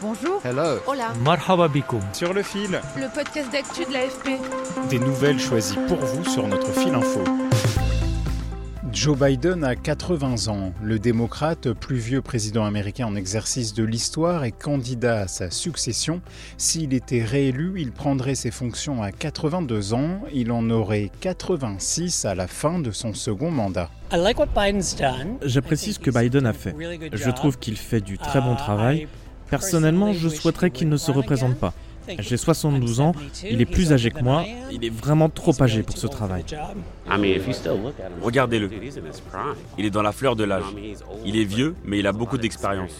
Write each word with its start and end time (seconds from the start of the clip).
Bonjour. 0.00 0.40
Hello. 0.44 0.78
Hola. 0.86 1.12
Marhaba 1.24 1.66
bikoum. 1.68 2.00
Sur 2.12 2.32
le 2.32 2.42
fil, 2.42 2.80
Le 2.96 3.12
podcast 3.12 3.50
d'actu 3.50 3.84
de 3.84 3.92
l'AFP. 3.92 4.38
des 4.90 4.98
nouvelles 4.98 5.40
choisies 5.40 5.78
pour 5.88 5.98
vous 5.98 6.24
sur 6.24 6.46
notre 6.46 6.70
fil 6.72 6.94
info. 6.94 7.20
Joe 8.92 9.18
Biden 9.18 9.64
a 9.64 9.74
80 9.76 10.48
ans. 10.48 10.72
Le 10.82 10.98
démocrate, 10.98 11.72
plus 11.72 11.96
vieux 11.96 12.22
président 12.22 12.64
américain 12.64 13.06
en 13.06 13.16
exercice 13.16 13.74
de 13.74 13.84
l'histoire, 13.84 14.44
est 14.44 14.52
candidat 14.52 15.20
à 15.22 15.28
sa 15.28 15.50
succession. 15.50 16.20
S'il 16.56 16.94
était 16.94 17.22
réélu, 17.22 17.74
il 17.76 17.92
prendrait 17.92 18.34
ses 18.34 18.50
fonctions 18.50 19.02
à 19.02 19.12
82 19.12 19.94
ans. 19.94 20.20
Il 20.32 20.50
en 20.52 20.68
aurait 20.70 21.10
86 21.20 22.24
à 22.24 22.34
la 22.34 22.46
fin 22.46 22.78
de 22.78 22.90
son 22.90 23.14
second 23.14 23.50
mandat. 23.50 23.90
J'apprécie 25.42 25.92
ce 25.92 25.98
que 25.98 26.10
Biden 26.10 26.46
a 26.46 26.52
fait. 26.52 26.74
Je 27.12 27.30
trouve 27.30 27.58
qu'il 27.58 27.76
fait 27.76 28.00
du 28.00 28.16
très 28.16 28.40
bon 28.40 28.54
travail. 28.56 29.06
Personnellement, 29.50 30.12
je 30.12 30.28
souhaiterais 30.28 30.70
qu'il 30.70 30.88
ne 30.88 30.96
se 30.96 31.10
représente 31.10 31.56
pas. 31.56 31.72
J'ai 32.18 32.36
72 32.36 33.00
ans, 33.00 33.12
il 33.44 33.60
est 33.60 33.66
plus 33.66 33.92
âgé 33.92 34.10
que 34.10 34.22
moi, 34.22 34.44
il 34.70 34.84
est 34.84 34.90
vraiment 34.90 35.28
trop 35.28 35.54
âgé 35.62 35.82
pour 35.82 35.96
ce 35.96 36.06
travail. 36.06 36.44
Regardez-le. 38.22 38.70
Il 39.78 39.84
est 39.84 39.90
dans 39.90 40.02
la 40.02 40.12
fleur 40.12 40.36
de 40.36 40.44
l'âge. 40.44 40.64
Il 41.24 41.36
est 41.36 41.44
vieux, 41.44 41.74
mais 41.84 41.98
il 41.98 42.06
a 42.06 42.12
beaucoup 42.12 42.38
d'expérience. 42.38 42.92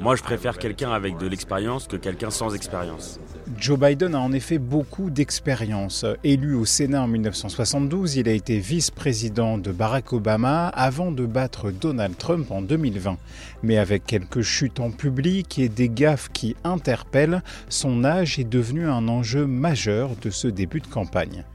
Moi, 0.00 0.16
je 0.16 0.22
préfère 0.22 0.58
quelqu'un 0.58 0.92
avec 0.92 1.18
de 1.18 1.26
l'expérience 1.26 1.86
que 1.86 1.96
quelqu'un 1.96 2.30
sans 2.30 2.54
expérience. 2.54 3.20
Joe 3.58 3.78
Biden 3.78 4.14
a 4.14 4.20
en 4.20 4.32
effet 4.32 4.58
beaucoup 4.58 5.10
d'expérience. 5.10 6.04
Élu 6.24 6.54
au 6.54 6.64
Sénat 6.64 7.02
en 7.02 7.08
1972, 7.08 8.16
il 8.16 8.28
a 8.28 8.32
été 8.32 8.58
vice-président 8.58 9.58
de 9.58 9.72
Barack 9.72 10.12
Obama 10.12 10.68
avant 10.68 11.12
de 11.12 11.26
battre 11.26 11.70
Donald 11.70 12.16
Trump 12.16 12.50
en 12.50 12.62
2020. 12.62 13.18
Mais 13.62 13.78
avec 13.78 14.06
quelques 14.06 14.42
chutes 14.42 14.80
en 14.80 14.90
public 14.90 15.58
et 15.58 15.68
des 15.68 15.88
gaffes 15.88 16.30
qui 16.32 16.56
interpellent, 16.64 17.42
son 17.68 18.04
âge 18.04 18.38
est 18.38 18.44
devenu 18.52 18.86
un 18.86 19.08
enjeu 19.08 19.46
majeur 19.46 20.14
de 20.16 20.28
ce 20.28 20.46
début 20.46 20.80
de 20.80 20.86
campagne. 20.86 21.46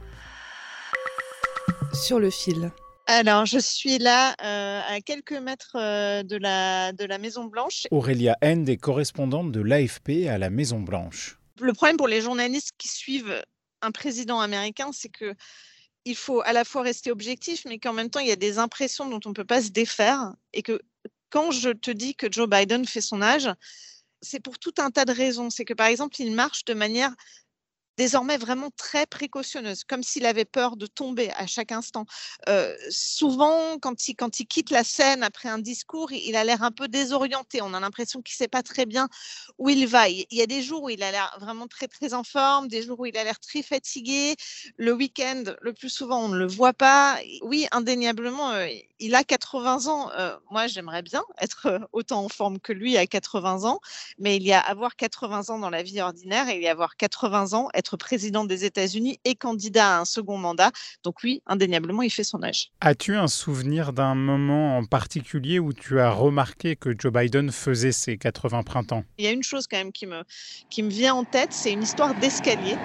Sur 1.93 2.19
le 2.19 2.31
fil. 2.31 2.71
Alors, 3.05 3.45
je 3.45 3.59
suis 3.59 3.99
là 3.99 4.33
euh, 4.43 4.81
à 4.95 4.99
quelques 5.01 5.33
mètres 5.33 5.75
euh, 5.75 6.23
de, 6.23 6.37
la, 6.37 6.93
de 6.93 7.05
la 7.05 7.19
Maison 7.19 7.45
Blanche. 7.45 7.85
Aurélia 7.91 8.35
End 8.43 8.65
est 8.65 8.77
correspondante 8.77 9.51
de 9.51 9.61
l'AFP 9.61 10.27
à 10.27 10.39
la 10.39 10.49
Maison 10.49 10.79
Blanche. 10.79 11.37
Le 11.61 11.71
problème 11.73 11.97
pour 11.97 12.07
les 12.07 12.19
journalistes 12.19 12.71
qui 12.79 12.87
suivent 12.87 13.43
un 13.83 13.91
président 13.91 14.39
américain, 14.39 14.89
c'est 14.91 15.09
que 15.09 15.35
il 16.03 16.15
faut 16.15 16.41
à 16.41 16.53
la 16.53 16.63
fois 16.63 16.81
rester 16.81 17.11
objectif, 17.11 17.63
mais 17.65 17.77
qu'en 17.77 17.93
même 17.93 18.09
temps, 18.09 18.21
il 18.21 18.27
y 18.27 18.31
a 18.31 18.35
des 18.35 18.57
impressions 18.57 19.07
dont 19.07 19.19
on 19.25 19.29
ne 19.29 19.35
peut 19.35 19.45
pas 19.45 19.61
se 19.61 19.69
défaire. 19.69 20.33
Et 20.53 20.63
que 20.63 20.81
quand 21.29 21.51
je 21.51 21.69
te 21.69 21.91
dis 21.91 22.15
que 22.15 22.31
Joe 22.31 22.49
Biden 22.49 22.85
fait 22.87 23.01
son 23.01 23.21
âge, 23.21 23.49
c'est 24.27 24.39
pour 24.39 24.59
tout 24.59 24.73
un 24.79 24.91
tas 24.91 25.05
de 25.05 25.13
raisons. 25.13 25.49
C'est 25.49 25.65
que, 25.65 25.73
par 25.73 25.87
exemple, 25.87 26.15
il 26.19 26.31
marche 26.33 26.65
de 26.65 26.73
manière 26.73 27.13
désormais 27.97 28.37
vraiment 28.37 28.69
très 28.77 29.05
précautionneuse, 29.05 29.83
comme 29.83 30.03
s'il 30.03 30.25
avait 30.25 30.45
peur 30.45 30.77
de 30.77 30.85
tomber 30.85 31.31
à 31.31 31.47
chaque 31.47 31.71
instant. 31.71 32.05
Euh, 32.47 32.75
souvent, 32.89 33.77
quand 33.79 34.07
il, 34.07 34.15
quitte 34.47 34.69
la 34.69 34.83
scène 34.83 35.23
après 35.23 35.49
un 35.49 35.57
discours, 35.57 36.11
il, 36.11 36.35
a 36.35 36.43
l'air 36.43 36.63
un 36.63 36.71
peu 36.71 36.87
désorienté. 36.87 37.61
On 37.61 37.73
a 37.73 37.79
l'impression 37.79 38.21
qu'il 38.21 38.35
ne 38.35 38.37
sait 38.37 38.47
pas 38.47 38.63
très 38.63 38.85
bien 38.85 39.09
où 39.57 39.69
il 39.69 39.87
va. 39.87 40.09
Il, 40.09 40.25
y 40.31 40.41
a 40.41 40.45
des 40.45 40.61
jours 40.61 40.83
où 40.83 40.89
il 40.89 41.01
a 41.01 41.11
l'air 41.11 41.35
vraiment 41.39 41.67
très, 41.67 41.87
très 41.87 42.13
en 42.13 42.23
forme, 42.23 42.67
des 42.67 42.83
jours 42.83 42.99
où 42.99 43.05
il 43.05 43.17
a 43.17 43.23
l'air 43.23 43.39
très 43.39 43.63
fatigué. 43.63 44.35
Le 44.77 44.93
week-end, 44.93 45.43
le 45.61 45.73
plus 45.73 45.89
souvent, 45.89 46.23
on 46.23 46.29
ne 46.29 46.37
le 46.37 46.47
voit 46.47 46.73
pas. 46.73 47.17
Oui, 47.41 47.67
indéniablement, 47.71 48.51
euh, 48.51 48.67
il 48.99 49.15
a 49.15 49.23
80 49.23 49.87
ans. 49.87 50.11
Euh, 50.11 50.37
moi, 50.51 50.67
j'aimerais 50.67 51.01
bien 51.01 51.23
être 51.41 51.87
autant 51.93 52.23
en 52.23 52.29
forme 52.29 52.59
que 52.59 52.73
lui 52.73 52.97
à 52.97 53.07
80 53.07 53.63
ans, 53.63 53.79
mais 54.19 54.35
il 54.35 54.43
y 54.43 54.53
a 54.53 54.59
avoir 54.59 54.95
80 54.95 55.49
ans 55.49 55.59
dans 55.59 55.69
la 55.69 55.83
vie 55.83 56.01
ordinaire 56.01 56.49
et 56.49 56.57
il 56.57 56.61
y 56.61 56.67
a 56.67 56.71
avoir 56.71 56.95
80 56.97 57.53
ans, 57.53 57.69
être 57.73 57.86
président 57.95 58.43
des 58.43 58.65
États-Unis 58.65 59.19
et 59.23 59.35
candidat 59.35 59.97
à 59.97 60.01
un 60.01 60.05
second 60.05 60.37
mandat. 60.37 60.71
Donc 61.03 61.23
oui, 61.23 61.41
indéniablement, 61.45 62.01
il 62.01 62.09
fait 62.09 62.23
son 62.23 62.43
âge. 62.43 62.71
As-tu 62.81 63.15
un 63.15 63.27
souvenir 63.27 63.93
d'un 63.93 64.15
moment 64.15 64.77
en 64.77 64.85
particulier 64.85 65.59
où 65.59 65.71
tu 65.71 65.99
as 65.99 66.09
remarqué 66.09 66.75
que 66.75 66.89
Joe 66.97 67.13
Biden 67.13 67.51
faisait 67.51 67.91
ses 67.91 68.17
80 68.17 68.63
printemps? 68.63 69.03
Il 69.17 69.25
y 69.25 69.27
a 69.27 69.31
une 69.31 69.43
chose 69.43 69.67
quand 69.67 69.77
même 69.77 69.91
qui 69.91 70.07
me, 70.07 70.23
qui 70.69 70.83
me 70.83 70.89
vient 70.89 71.13
en 71.13 71.23
tête, 71.23 71.53
c'est 71.53 71.71
une 71.71 71.83
histoire 71.83 72.13
d'escalier. 72.15 72.75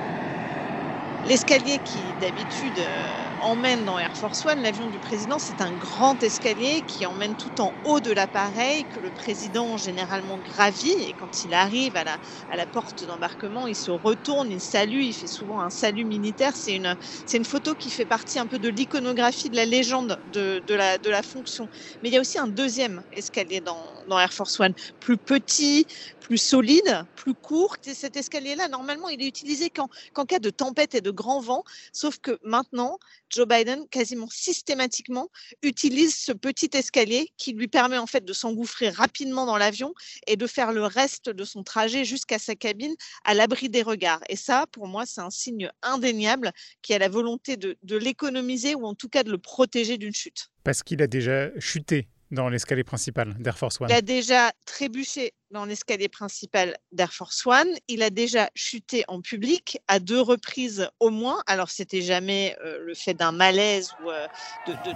L'escalier 1.27 1.79
qui 1.85 1.99
d'habitude 2.21 2.79
euh, 2.79 3.32
emmène 3.43 3.85
dans 3.85 3.99
Air 3.99 4.17
Force 4.17 4.45
One, 4.47 4.61
l'avion 4.63 4.87
du 4.87 5.01
président, 5.01 5.39
c'est 5.39 5.61
un 5.61 5.73
grand 5.73 6.23
escalier 6.23 6.83
qui 6.83 7.05
emmène 7.07 7.37
tout 7.37 7.61
en 7.61 7.75
haut 7.83 8.01
de 8.01 8.13
l'appareil, 8.13 8.87
que 8.87 9.01
le 9.01 9.11
président 9.11 9.77
généralement 9.77 10.39
gravit. 10.39 10.93
Et 10.93 11.13
quand 11.15 11.45
il 11.45 11.53
arrive 11.53 11.97
à 11.97 12.05
la, 12.05 12.19
à 12.49 12.57
la 12.57 12.67
porte 12.67 13.05
d'embarquement, 13.05 13.67
il 13.67 13.75
se 13.77 13.91
retourne, 13.91 14.51
il 14.53 14.61
salue, 14.61 15.03
il 15.03 15.13
fait 15.13 15.27
souvent 15.27 15.61
un 15.61 15.71
salut 15.71 16.05
militaire. 16.05 16.57
C'est 16.57 16.77
une, 16.77 16.97
c'est 17.27 17.37
une 17.37 17.45
photo 17.45 17.75
qui 17.75 17.91
fait 17.91 18.07
partie 18.07 18.39
un 18.39 18.47
peu 18.47 18.59
de 18.61 18.69
l'iconographie 18.69 19.51
de 19.51 19.57
la 19.57 19.67
légende 19.67 20.21
de, 20.25 20.63
de, 20.65 20.75
la, 20.75 20.99
de 20.99 21.11
la 21.11 21.23
fonction. 21.23 21.69
Mais 22.03 22.09
il 22.11 22.15
y 22.15 22.17
a 22.17 22.21
aussi 22.21 22.39
un 22.39 22.49
deuxième 22.49 23.03
escalier 23.13 23.61
dans, 23.61 24.05
dans 24.07 24.19
Air 24.21 24.33
Force 24.33 24.59
One, 24.61 24.73
plus 25.01 25.19
petit, 25.19 25.87
plus 26.21 26.39
solide, 26.39 27.05
plus 27.17 27.35
court. 27.35 27.77
Cet 27.83 28.17
escalier-là, 28.17 28.69
normalement, 28.69 29.09
il 29.09 29.21
est 29.23 29.27
utilisé 29.27 29.69
qu'en, 29.71 29.89
qu'en 30.13 30.25
cas 30.27 30.39
de 30.39 30.51
tempête 30.51 30.95
et 30.95 31.01
de 31.01 31.11
grand 31.11 31.41
vent, 31.41 31.65
sauf 31.93 32.19
que 32.19 32.39
maintenant, 32.45 32.99
Joe 33.33 33.47
Biden, 33.47 33.87
quasiment 33.89 34.29
systématiquement, 34.31 35.29
utilise 35.63 36.15
ce 36.15 36.33
petit 36.33 36.71
escalier 36.75 37.29
qui 37.37 37.53
lui 37.53 37.69
permet 37.69 37.99
en 37.99 38.07
fait 38.07 38.25
de 38.25 38.33
s'engouffrer 38.33 38.91
rapidement 38.91 39.47
dans 39.47 39.57
l'avion 39.57 39.95
et 40.27 40.37
de 40.37 40.47
faire 40.47 40.73
le 40.73 40.85
reste 40.85 41.31
de 41.31 41.45
son 41.45 41.63
trajet 41.63 42.05
jusqu'à 42.05 42.39
sa 42.39 42.55
cabine 42.55 42.95
à 43.25 43.35
l'abri 43.35 43.69
des 43.69 43.83
regards. 43.83 44.21
Et 44.29 44.37
ça, 44.37 44.67
pour 44.73 44.87
moi, 44.87 45.05
c'est 45.07 45.21
un 45.21 45.31
signe 45.31 45.71
indéniable 45.83 46.53
qui 46.83 46.95
a 46.95 46.99
la 46.99 47.09
volonté 47.09 47.57
de, 47.57 47.77
de 47.83 47.97
l'économiser 47.97 48.75
ou 48.75 48.85
en 48.85 48.95
tout 48.95 49.09
cas 49.09 49.23
de 49.23 49.31
le 49.31 49.39
protéger 49.39 49.99
d'une 49.99 50.15
chute. 50.15 50.51
Parce 50.65 50.83
qu'il 50.83 51.03
a 51.03 51.07
déjà 51.07 51.49
chuté 51.59 52.09
dans 52.31 52.49
l'escalier 52.49 52.85
principal 52.85 53.35
d'Air 53.39 53.59
Force 53.59 53.81
One. 53.81 53.89
Il 53.91 53.95
a 53.95 54.03
déjà 54.03 54.53
trébuché 54.65 55.33
dans 55.53 55.67
l'escalier 55.67 56.09
principal 56.09 56.77
d'Air 56.93 57.13
Force 57.13 57.47
One. 57.47 57.69
Il 57.87 58.03
a 58.03 58.11
déjà 58.11 58.51
chuté 58.55 59.05
en 59.07 59.21
public 59.21 59.79
à 59.87 60.01
deux 60.01 60.21
reprises 60.21 60.89
au 60.99 61.11
moins. 61.11 61.43
Alors, 61.47 61.71
c'était 61.71 62.01
jamais 62.01 62.57
euh, 62.65 62.79
le 62.81 62.95
fait 62.95 63.15
d'un 63.15 63.33
malaise 63.33 63.93
ou 64.03 64.11
euh, 64.11 64.27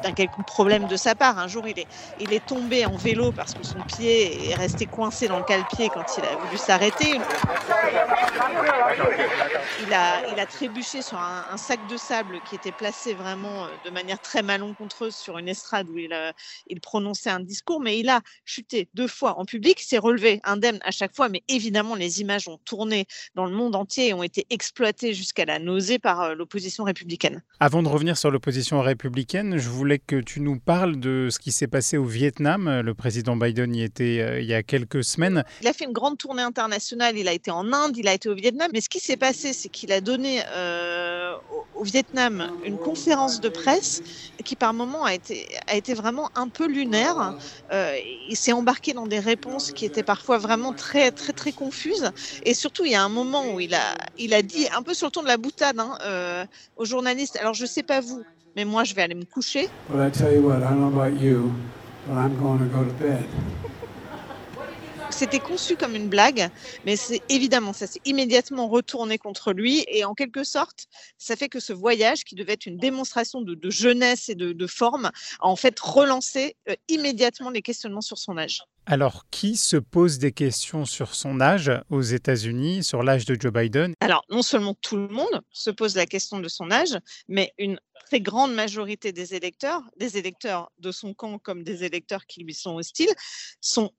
d'un 0.03 0.13
quelconque 0.13 0.47
problème 0.47 0.87
de 0.87 0.97
sa 0.97 1.15
part. 1.15 1.39
Un 1.39 1.47
jour, 1.47 1.67
il 1.69 1.79
est, 1.79 2.47
tombé 2.47 2.87
en 2.87 2.97
vélo 2.97 3.33
parce 3.33 3.55
que 3.55 3.63
son 3.65 3.81
pied 3.83 4.51
est 4.51 4.55
resté 4.55 4.87
coincé 4.87 5.27
dans 5.27 5.39
le 5.39 5.45
cale-pied 5.45 5.89
quand 5.89 6.05
il 6.17 6.25
a 6.25 6.37
voulu 6.37 6.57
s'arrêter. 6.57 7.19
Il 9.83 9.93
a, 9.93 10.47
trébuché 10.47 11.03
sur 11.03 11.19
un, 11.19 11.57
sac 11.57 11.81
de 11.89 11.97
sable 11.97 12.41
qui 12.49 12.55
était 12.55 12.73
placé 12.73 13.15
vraiment 13.15 13.65
euh, 13.65 13.69
de 13.85 13.91
manière 13.91 14.21
très 14.21 14.43
malencontreuse 14.43 15.15
sur 15.15 15.39
une 15.39 15.49
estrade 15.49 15.89
où 15.91 15.99
il, 15.99 16.15
il 16.69 16.81
prononçait 16.81 17.31
un 17.31 17.41
discours, 17.41 17.81
mais 17.81 17.99
il 17.99 18.09
a 18.09 18.21
chuté 18.45 18.89
deux 18.95 19.09
fois 19.09 19.39
en 19.39 19.45
public, 19.45 19.81
s'est 19.81 19.99
relevé 19.99 20.41
indemne 20.47 20.79
à 20.83 20.91
chaque 20.91 21.15
fois, 21.15 21.29
mais 21.29 21.43
évidemment 21.49 21.95
les 21.95 22.21
images 22.21 22.49
ont 22.49 22.59
tourné 22.65 23.07
dans 23.35 23.45
le 23.45 23.53
monde 23.53 23.75
entier 23.75 24.09
et 24.09 24.15
ont 24.15 24.23
été 24.23 24.47
exploitées 24.51 25.15
jusqu'à 25.15 25.45
la 25.45 25.59
nausée 25.59 25.99
par 25.99 26.21
euh, 26.23 26.35
l'opposition 26.35 26.85
républicaine. 26.85 27.43
Avant 27.61 27.83
de 27.83 27.89
revenir 27.89 28.17
sur 28.17 28.31
l'opposition 28.31 28.81
républicaine, 28.81 29.59
je 29.59 29.69
voulais 29.69 29.99
que 29.99 30.21
tu 30.21 30.41
nous 30.41 30.59
parles 30.59 30.99
de 30.99 31.29
ce 31.31 31.39
qui 31.39 31.53
s'est 31.53 31.67
passé 31.67 31.97
au 31.97 32.05
Vietnam. 32.05 32.81
Le 32.81 32.95
président 32.95 33.37
Biden 33.37 33.75
y 33.75 33.83
était 33.83 34.21
euh, 34.21 34.41
il 34.41 34.47
y 34.47 34.55
a 34.55 34.63
quelques 34.63 35.05
semaines. 35.05 35.45
Il 35.61 35.69
a 35.69 35.73
fait 35.73 35.85
une 35.85 35.93
grande 35.93 36.19
tournée 36.19 36.43
internationale, 36.43 37.17
il 37.19 37.29
a 37.29 37.33
été 37.33 37.51
en 37.51 37.73
Inde, 37.73 37.97
il 37.97 38.09
a 38.09 38.15
été 38.15 38.29
au 38.29 38.35
Vietnam, 38.35 38.71
mais 38.73 38.81
ce 38.81 38.89
qui 38.89 39.01
s'est 39.01 39.17
passé, 39.17 39.53
c'est 39.53 39.69
qu'il 39.69 39.93
a 39.93 40.01
donné 40.01 40.43
euh, 40.49 41.35
au, 41.77 41.85
Vietnam 41.85 42.51
une 42.65 42.79
conférence 42.79 43.41
de 43.41 43.49
presse 43.49 44.03
qui 44.45 44.57
par 44.57 44.75
moment 44.75 45.05
a 45.05 45.15
été, 45.15 45.49
a 45.67 45.77
été 45.77 45.95
vraiment 45.95 46.31
un 46.35 46.49
peu 46.49 46.67
lunaire. 46.67 47.37
Euh, 47.73 47.97
il 48.29 48.37
s'est 48.37 48.53
embarqué 48.53 48.93
dans 48.93 49.07
des 49.07 49.19
réponses 49.19 49.73
qui 49.73 49.85
étaient 49.85 50.03
parfois 50.03 50.39
vraiment 50.39 50.73
très 50.73 51.11
très 51.11 51.33
très 51.33 51.53
confuses. 51.53 52.11
Et 52.45 52.55
surtout, 52.55 52.85
il 52.85 52.93
y 52.93 52.95
a 52.95 53.03
un 53.03 53.09
moment 53.09 53.55
où 53.55 53.61
il 53.61 53.75
a, 53.75 53.95
il 54.19 54.35
a 54.35 54.43
dit 54.43 54.67
un 54.77 54.83
peu 54.83 54.95
sur 54.95 55.09
le 55.09 55.13
ton 55.13 55.23
de 55.23 55.29
la 55.29 55.37
boutade 55.37 55.79
hein, 55.79 55.99
euh, 56.05 56.45
aux 56.77 56.85
journalistes. 56.85 57.37
Alors 57.41 57.55
je 57.55 57.67
sais 57.67 57.83
pas 57.83 58.01
vous, 58.01 58.23
mais 58.55 58.65
moi 58.65 58.85
je 58.85 58.95
vais 58.95 59.03
aller 59.03 59.15
me 59.15 59.25
coucher. 59.25 59.69
But 59.89 60.01
I 60.01 60.11
tell 60.11 60.33
you 60.33 60.43
what, 60.43 60.59
I 60.59 60.71
don't 60.71 60.81
know 60.81 61.01
about 61.01 61.21
you, 61.21 61.53
C'était 65.17 65.41
conçu 65.41 65.77
comme 65.77 65.95
une 65.97 66.11
blague, 66.11 66.51
mais 66.85 66.95
c'est 66.95 67.23
évidemment, 67.31 67.73
ça 67.73 67.87
s'est 67.87 68.03
immédiatement 68.05 68.69
retourné 68.69 69.17
contre 69.17 69.55
lui 69.55 69.83
et 69.89 70.05
en 70.05 70.13
quelque 70.13 70.45
sorte, 70.45 70.89
ça 71.17 71.37
fait 71.37 71.49
que 71.49 71.59
ce 71.59 71.73
voyage, 71.73 72.23
qui 72.23 72.35
devait 72.35 72.53
être 72.53 72.67
une 72.67 72.77
démonstration 72.77 73.41
de, 73.41 73.55
de 73.55 73.71
jeunesse 73.71 74.29
et 74.29 74.35
de, 74.35 74.53
de, 74.53 74.67
forme, 74.67 75.07
a 75.07 75.47
en 75.47 75.57
fait 75.57 75.81
relancé 75.81 76.55
euh, 76.69 76.75
immédiatement 76.89 77.49
les 77.49 77.63
questionnements 77.63 78.03
sur 78.03 78.19
son 78.19 78.37
âge. 78.37 78.63
Alors, 78.85 79.25
qui 79.31 79.57
se 79.57 79.79
pose 79.79 80.19
des 80.19 80.33
questions 80.33 80.85
sur 80.85 81.15
son 81.15 81.41
âge 81.41 81.73
aux 81.89 82.03
États-Unis, 82.03 82.85
sur 82.85 83.03
l'âge 83.03 83.25
de 83.25 83.41
Joe 83.41 83.55
Biden? 83.55 83.95
Alors, 84.01 84.23
non 84.29 84.43
seulement 84.43 84.75
tout 84.75 84.97
le 84.97 85.09
monde 85.09 85.41
se 85.51 85.71
pose 85.71 85.97
la 85.97 86.05
question 86.05 86.41
de 86.41 86.49
son 86.49 86.71
âge, 86.71 86.99
mais 87.27 87.55
une 87.57 87.81
très 88.05 88.21
grande 88.21 88.55
majorité 88.55 89.13
des 89.13 89.35
électeurs, 89.35 89.81
des 89.97 90.19
électeurs 90.19 90.71
de 90.79 90.93
son 90.93 91.15
camp 91.15 91.39
comme 91.39 91.65
des 91.65 91.85
électeurs 91.85 92.27
qui 92.27 92.45
lui 92.45 92.53
sont 92.53 92.77
hostiles, 92.77 93.15
sont 93.63 93.93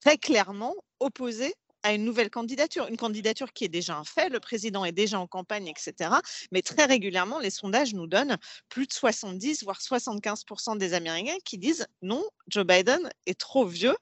très 0.00 0.18
clairement 0.18 0.74
opposés 0.98 1.54
à 1.82 1.94
une 1.94 2.04
nouvelle 2.04 2.30
candidature, 2.30 2.86
une 2.88 2.96
candidature 2.96 3.52
qui 3.52 3.64
est 3.64 3.68
déjà 3.68 3.96
un 3.96 4.04
fait, 4.04 4.28
le 4.28 4.40
président 4.40 4.84
est 4.84 4.92
déjà 4.92 5.18
en 5.18 5.26
campagne, 5.26 5.66
etc. 5.66 6.10
Mais 6.52 6.62
très 6.62 6.84
régulièrement, 6.84 7.38
les 7.38 7.50
sondages 7.50 7.94
nous 7.94 8.06
donnent 8.06 8.36
plus 8.68 8.86
de 8.86 8.92
70, 8.92 9.64
voire 9.64 9.78
75% 9.78 10.76
des 10.76 10.94
Américains 10.94 11.38
qui 11.44 11.58
disent 11.58 11.86
non, 12.02 12.22
Joe 12.48 12.66
Biden 12.66 13.10
est 13.26 13.38
trop 13.38 13.64
vieux 13.64 13.96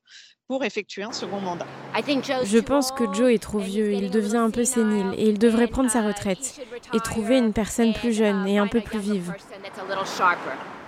pour 0.49 0.65
effectuer 0.65 1.03
un 1.03 1.13
second 1.13 1.41
mandat. 1.41 1.67
Je 2.45 2.59
pense 2.59 2.91
que 2.91 3.05
Joe 3.13 3.33
est 3.33 3.43
trop 3.43 3.59
vieux, 3.59 3.93
il 3.93 4.11
devient 4.11 4.39
un 4.39 4.51
peu 4.51 4.65
sénile 4.65 5.15
et 5.17 5.29
il 5.29 5.39
devrait 5.39 5.69
prendre 5.69 5.91
sa 5.91 6.03
retraite 6.03 6.61
et 6.95 7.01
trouver 7.01 7.37
une 7.37 7.53
personne 7.53 7.93
plus 7.93 8.15
jeune 8.15 8.47
et 8.49 8.59
un 8.59 8.67
peu 8.67 8.81
plus 8.81 8.99
vive. 8.99 9.35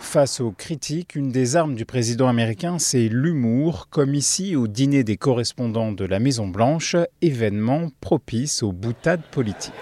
Face 0.00 0.40
aux 0.40 0.50
critiques, 0.50 1.14
une 1.14 1.30
des 1.30 1.54
armes 1.54 1.76
du 1.76 1.84
président 1.84 2.26
américain, 2.26 2.78
c'est 2.78 3.08
l'humour, 3.08 3.86
comme 3.90 4.14
ici 4.14 4.56
au 4.56 4.66
dîner 4.66 5.04
des 5.04 5.16
correspondants 5.16 5.92
de 5.92 6.04
la 6.04 6.18
Maison-Blanche, 6.18 6.96
événement 7.22 7.90
propice 8.00 8.64
aux 8.64 8.72
boutades 8.72 9.22
politiques. 9.30 9.72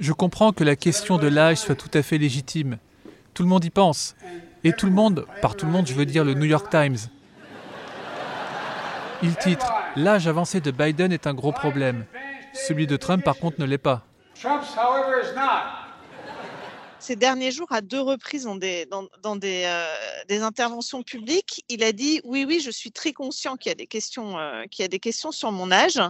Je 0.00 0.12
comprends 0.12 0.52
que 0.52 0.64
la 0.64 0.74
question 0.74 1.18
de 1.18 1.28
l'âge 1.28 1.58
soit 1.58 1.76
tout 1.76 1.90
à 1.94 2.02
fait 2.02 2.18
légitime. 2.18 2.78
Tout 3.32 3.44
le 3.44 3.48
monde 3.48 3.64
y 3.64 3.70
pense. 3.70 4.16
Et 4.64 4.72
tout 4.72 4.86
le 4.86 4.92
monde, 4.92 5.26
par 5.42 5.54
tout 5.54 5.66
le 5.66 5.72
monde, 5.72 5.86
je 5.86 5.94
veux 5.94 6.06
dire 6.06 6.24
le 6.24 6.34
New 6.34 6.46
York 6.46 6.68
Times. 6.70 6.96
Il 9.22 9.36
titre 9.36 9.72
L'âge 9.94 10.26
avancé 10.26 10.60
de 10.60 10.70
Biden 10.70 11.12
est 11.12 11.26
un 11.26 11.34
gros 11.34 11.52
problème. 11.52 12.06
Celui 12.52 12.86
de 12.86 12.96
Trump, 12.96 13.22
par 13.22 13.36
contre, 13.36 13.60
ne 13.60 13.66
l'est 13.66 13.78
pas. 13.78 14.04
Ces 16.98 17.16
derniers 17.16 17.50
jours, 17.50 17.70
à 17.72 17.82
deux 17.82 18.00
reprises 18.00 18.44
dans 18.44 18.58
euh, 18.62 19.84
des, 20.28 20.40
interventions 20.40 21.02
publiques, 21.02 21.64
il 21.68 21.84
a 21.84 21.92
dit 21.92 22.20
oui, 22.24 22.44
oui, 22.46 22.60
je 22.60 22.70
suis 22.70 22.90
très 22.90 23.12
conscient 23.12 23.54
euh, 23.54 23.56
qu'il 23.56 24.82
y 24.82 24.84
a 24.84 24.88
des 24.88 24.98
questions 24.98 25.32
sur 25.32 25.52
mon 25.52 25.70
âge, 25.70 26.00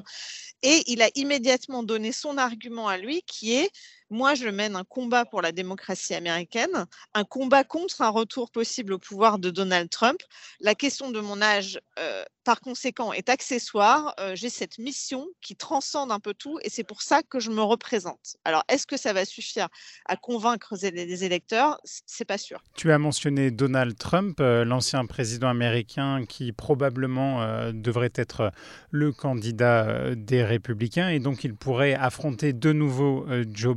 et 0.63 0.83
il 0.87 1.03
a 1.03 1.11
immédiatement 1.15 1.83
donné 1.83 2.13
son 2.13 2.39
argument 2.39 2.89
à 2.89 2.99
lui, 2.99 3.23
qui 3.23 3.55
est 3.55 3.71
moi, 4.11 4.35
je 4.35 4.49
mène 4.49 4.77
un 4.77 4.85
combat 4.85 5.25
pour 5.25 5.43
la 5.43 5.53
démocratie 5.53 6.15
américaine, 6.15 6.87
un 7.15 7.25
combat 7.25 7.65
contre 7.65 8.03
un 8.03 8.09
retour 8.09 8.51
possible 8.51 8.93
au 8.93 8.99
pouvoir 8.99 9.39
de 9.39 9.51
Donald 9.51 9.91
Trump. 9.91 10.19
La 10.61 10.75
question 10.75 11.11
de 11.11 11.21
mon 11.21 11.43
âge, 11.43 11.81
euh, 11.99 12.25
par 12.45 12.61
conséquent, 12.61 13.13
est 13.13 13.29
accessoire. 13.29 14.15
Euh, 14.21 14.37
J'ai 14.37 14.51
cette 14.51 14.79
mission 14.79 15.27
qui 15.41 15.57
transcende 15.57 16.13
un 16.13 16.21
peu 16.21 16.35
tout 16.35 16.59
et 16.63 16.71
c'est 16.71 16.85
pour 16.85 17.03
ça 17.03 17.23
que 17.23 17.41
je 17.41 17.51
me 17.51 17.63
représente. 17.63 18.37
Alors, 18.45 18.63
est-ce 18.69 18.87
que 18.87 18.97
ça 18.97 19.13
va 19.13 19.25
suffire 19.25 19.69
à 20.07 20.17
convaincre 20.17 20.75
les 20.81 21.25
électeurs? 21.25 21.79
C'est 21.85 22.25
pas 22.25 22.39
sûr. 22.39 22.63
Tu 22.77 22.93
as 22.93 22.99
mentionné 22.99 23.51
Donald 23.51 23.97
Trump, 23.99 24.39
euh, 24.41 24.65
l'ancien 24.65 25.05
président 25.07 25.49
américain 25.49 26.25
qui 26.29 26.53
probablement 26.53 27.73
devrait 27.73 28.13
être 28.15 28.53
le 28.91 29.13
candidat 29.13 30.15
des 30.15 30.45
républicains 30.45 31.09
et 31.09 31.19
donc 31.19 31.45
il 31.45 31.55
pourrait 31.55 31.95
affronter 31.95 32.53
de 32.53 32.73
nouveau 32.73 33.27
Joe 33.51 33.77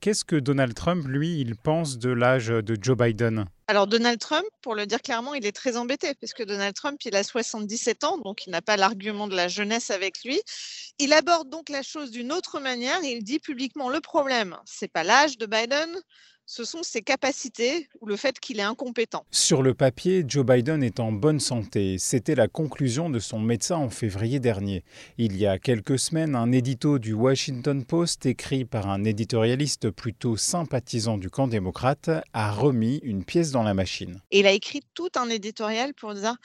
Qu'est-ce 0.00 0.24
que 0.24 0.36
Donald 0.36 0.74
Trump, 0.74 1.06
lui, 1.06 1.40
il 1.40 1.56
pense 1.56 1.98
de 1.98 2.10
l'âge 2.10 2.48
de 2.48 2.76
Joe 2.80 2.96
Biden? 2.96 3.46
Alors 3.68 3.88
Donald 3.88 4.20
Trump, 4.20 4.46
pour 4.62 4.76
le 4.76 4.86
dire 4.86 5.02
clairement, 5.02 5.34
il 5.34 5.44
est 5.44 5.56
très 5.56 5.76
embêté 5.76 6.14
puisque 6.14 6.44
Donald 6.44 6.74
Trump, 6.74 7.00
il 7.04 7.16
a 7.16 7.24
77 7.24 8.04
ans, 8.04 8.18
donc 8.18 8.46
il 8.46 8.50
n'a 8.50 8.62
pas 8.62 8.76
l'argument 8.76 9.26
de 9.26 9.34
la 9.34 9.48
jeunesse 9.48 9.90
avec 9.90 10.22
lui. 10.24 10.40
Il 10.98 11.12
aborde 11.12 11.50
donc 11.50 11.68
la 11.68 11.82
chose 11.82 12.12
d'une 12.12 12.32
autre 12.32 12.60
manière. 12.60 13.02
Il 13.02 13.24
dit 13.24 13.40
publiquement 13.40 13.88
le 13.88 14.00
problème, 14.00 14.56
c'est 14.64 14.90
pas 14.90 15.02
l'âge 15.02 15.36
de 15.36 15.46
Biden, 15.46 15.90
ce 16.46 16.64
sont 16.64 16.84
ses 16.84 17.02
capacités 17.02 17.88
ou 18.00 18.06
le 18.06 18.16
fait 18.16 18.38
qu'il 18.38 18.60
est 18.60 18.62
incompétent. 18.62 19.26
Sur 19.32 19.62
le 19.62 19.74
papier, 19.74 20.24
Joe 20.26 20.46
Biden 20.46 20.82
est 20.82 21.00
en 21.00 21.10
bonne 21.10 21.40
santé. 21.40 21.98
C'était 21.98 22.36
la 22.36 22.46
conclusion 22.46 23.10
de 23.10 23.18
son 23.18 23.40
médecin 23.40 23.76
en 23.76 23.90
février 23.90 24.38
dernier. 24.38 24.84
Il 25.18 25.36
y 25.36 25.46
a 25.46 25.58
quelques 25.58 25.98
semaines, 25.98 26.36
un 26.36 26.52
édito 26.52 27.00
du 27.00 27.12
Washington 27.12 27.84
Post, 27.84 28.26
écrit 28.26 28.64
par 28.64 28.88
un 28.88 29.02
éditorialiste 29.02 29.90
plutôt 29.90 30.36
sympathisant 30.36 31.18
du 31.18 31.30
camp 31.30 31.48
démocrate, 31.48 32.10
a 32.32 32.52
remis 32.52 33.00
une 33.02 33.24
pièce 33.24 33.50
dans 33.50 33.64
la 33.64 33.74
machine. 33.74 34.22
Et 34.30 34.40
il 34.40 34.46
a 34.46 34.52
écrit 34.52 34.82
tout 34.94 35.10
un 35.16 35.28
éditorial 35.28 35.94
pour 35.94 36.14
dire 36.14 36.36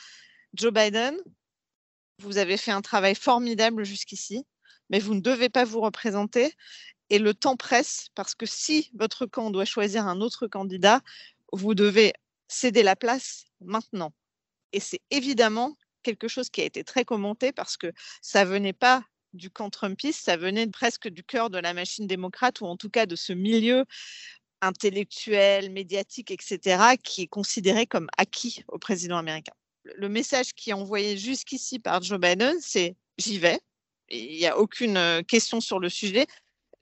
Joe 0.56 0.74
Biden, 0.74 1.16
vous 2.18 2.38
avez 2.38 2.58
fait 2.58 2.72
un 2.72 2.82
travail 2.82 3.16
formidable 3.16 3.84
jusqu'ici, 3.84 4.46
mais 4.90 5.00
vous 5.00 5.14
ne 5.14 5.22
devez 5.22 5.50
pas 5.50 5.64
vous 5.64 5.80
représenter 5.80 6.54
et 7.12 7.20
le 7.20 7.34
temps 7.34 7.58
presse 7.58 8.08
parce 8.16 8.34
que 8.34 8.46
si 8.46 8.90
votre 8.94 9.26
camp 9.26 9.52
doit 9.52 9.66
choisir 9.66 10.08
un 10.08 10.22
autre 10.22 10.48
candidat, 10.48 11.02
vous 11.52 11.76
devez 11.76 12.14
céder 12.48 12.84
la 12.84 12.96
place 12.96 13.44
maintenant. 13.60 14.14
Et 14.72 14.80
c'est 14.80 15.02
évidemment 15.12 15.78
quelque 16.04 16.30
chose 16.30 16.50
qui 16.50 16.62
a 16.62 16.64
été 16.64 16.86
très 16.86 17.04
commenté 17.04 17.52
parce 17.52 17.76
que 17.76 17.92
ça 18.22 18.46
venait 18.46 18.74
pas 18.74 19.04
du 19.34 19.50
camp 19.50 19.70
Trumpiste, 19.70 20.24
ça 20.24 20.38
venait 20.38 20.68
presque 20.68 21.10
du 21.10 21.22
cœur 21.22 21.50
de 21.50 21.58
la 21.58 21.74
machine 21.74 22.08
démocrate 22.08 22.62
ou 22.62 22.66
en 22.66 22.78
tout 22.78 22.90
cas 22.90 23.06
de 23.06 23.18
ce 23.18 23.34
milieu 23.34 23.86
intellectuel, 24.62 25.70
médiatique, 25.70 26.32
etc., 26.32 26.96
qui 27.04 27.24
est 27.24 27.28
considéré 27.28 27.88
comme 27.88 28.08
acquis 28.18 28.64
au 28.70 28.80
président 28.80 29.18
américain. 29.18 29.54
Le 29.84 30.08
message 30.08 30.54
qui 30.54 30.70
est 30.70 30.74
envoyé 30.74 31.18
jusqu'ici 31.18 31.80
par 31.80 32.02
Joe 32.02 32.20
Biden, 32.20 32.56
c'est 32.62 32.96
j'y 33.18 33.38
vais. 33.38 33.60
Il 34.10 34.38
n'y 34.38 34.46
a 34.46 34.58
aucune 34.58 35.24
question 35.28 35.60
sur 35.60 35.80
le 35.80 35.90
sujet 35.90 36.28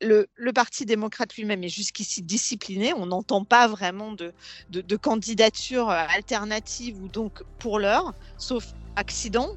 le, 0.02 0.52
Parti 0.54 0.86
démocrate 0.86 1.36
lui-même 1.36 1.64
est 1.64 1.70
jusqu'ici 1.70 2.22
discipliné. 2.22 2.94
On 2.94 3.06
n'entend 3.08 3.44
pas 3.44 3.68
vraiment 3.68 4.12
de, 4.12 4.34
de, 4.70 4.82
de, 4.82 4.96
candidature 4.96 5.90
alternative 5.90 7.02
ou 7.02 7.08
donc 7.08 7.44
pour 7.60 7.80
l'heure, 7.80 8.14
sauf 8.38 8.74
accident 8.96 9.50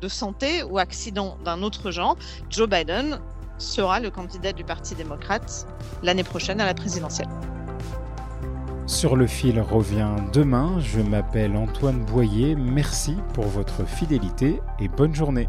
de 0.00 0.08
santé 0.08 0.62
ou 0.64 0.78
accident 0.78 1.38
d'un 1.44 1.62
autre 1.62 1.90
genre. 1.90 2.16
Joe 2.50 2.68
Biden 2.68 3.20
sera 3.58 4.00
le 4.00 4.10
candidat 4.10 4.52
du 4.52 4.64
Parti 4.64 4.94
démocrate 4.94 5.66
l'année 6.02 6.24
prochaine 6.24 6.60
à 6.60 6.66
la 6.66 6.74
présidentielle. 6.74 7.28
Sur 8.86 9.14
le 9.14 9.26
fil 9.26 9.60
revient 9.60 10.10
demain. 10.32 10.78
Je 10.80 11.00
m'appelle 11.00 11.56
Antoine 11.56 12.04
Boyer. 12.04 12.56
Merci 12.56 13.16
pour 13.32 13.44
votre 13.46 13.86
fidélité 13.86 14.60
et 14.80 14.88
bonne 14.88 15.14
journée. 15.14 15.48